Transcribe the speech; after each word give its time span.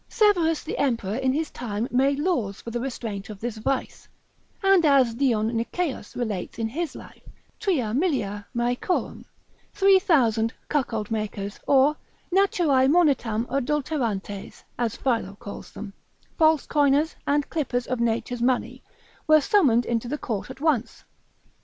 Severus 0.09 0.63
the 0.63 0.79
emperor 0.79 1.15
in 1.17 1.31
his 1.31 1.51
time 1.51 1.87
made 1.91 2.17
laws 2.17 2.59
for 2.59 2.71
the 2.71 2.79
restraint 2.79 3.29
of 3.29 3.39
this 3.39 3.57
vice; 3.57 4.07
and 4.63 4.83
as 4.83 5.13
Dion 5.13 5.55
Nicaeus 5.55 6.15
relates 6.15 6.57
in 6.57 6.67
his 6.69 6.95
life, 6.95 7.21
tria 7.59 7.93
millia 7.93 8.47
maechorum, 8.55 9.23
three 9.75 9.99
thousand 9.99 10.55
cuckold 10.69 11.11
makers, 11.11 11.59
or 11.67 11.95
naturae 12.33 12.87
monetam 12.89 13.45
adulterantes, 13.47 14.63
as 14.79 14.95
Philo 14.95 15.35
calls 15.39 15.69
them, 15.71 15.93
false 16.35 16.65
coiners, 16.65 17.15
and 17.27 17.47
clippers 17.51 17.85
of 17.85 17.99
nature's 17.99 18.41
money, 18.41 18.81
were 19.27 19.39
summoned 19.39 19.85
into 19.85 20.07
the 20.07 20.17
court 20.17 20.49
at 20.49 20.59
once. 20.61 21.03